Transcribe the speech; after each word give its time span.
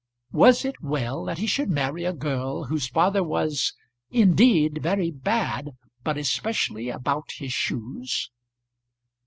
Was 0.31 0.65
it 0.65 0.81
well 0.81 1.23
that 1.25 1.37
he 1.37 1.45
should 1.45 1.69
marry 1.69 2.05
a 2.05 2.11
girl 2.11 2.63
whose 2.63 2.87
father 2.87 3.21
was 3.23 3.73
"indeed 4.09 4.79
very 4.81 5.11
bad, 5.11 5.77
but 6.03 6.17
especially 6.17 6.89
about 6.89 7.33
his 7.37 7.53
shoes?" 7.53 8.31